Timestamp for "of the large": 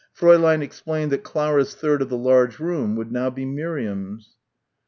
2.01-2.57